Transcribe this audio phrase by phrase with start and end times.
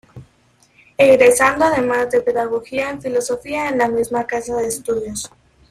[0.97, 5.29] Egresando además de Pedagogía en Filosofía en la misma casa de estudios.